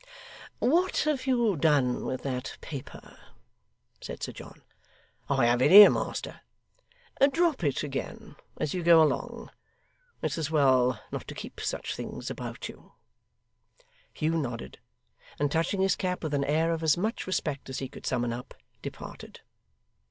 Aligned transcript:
'What 0.57 0.97
have 1.05 1.27
you 1.27 1.55
done 1.55 2.07
with 2.07 2.23
that 2.23 2.57
paper?' 2.59 3.19
said 4.01 4.23
Sir 4.23 4.31
John. 4.31 4.63
'I 5.29 5.45
have 5.45 5.61
it 5.61 5.69
here, 5.69 5.91
master.' 5.91 6.41
'Drop 7.31 7.63
it 7.63 7.83
again 7.83 8.35
as 8.57 8.73
you 8.73 8.81
go 8.81 9.03
along; 9.03 9.51
it's 10.23 10.39
as 10.39 10.49
well 10.49 10.99
not 11.11 11.27
to 11.27 11.35
keep 11.35 11.61
such 11.61 11.95
things 11.95 12.31
about 12.31 12.67
you.' 12.67 12.93
Hugh 14.11 14.39
nodded, 14.39 14.79
and 15.37 15.51
touching 15.51 15.81
his 15.81 15.95
cap 15.95 16.23
with 16.23 16.33
an 16.33 16.45
air 16.45 16.71
of 16.73 16.81
as 16.81 16.97
much 16.97 17.27
respect 17.27 17.69
as 17.69 17.77
he 17.77 17.87
could 17.87 18.07
summon 18.07 18.33
up, 18.33 18.55
departed. 18.81 19.41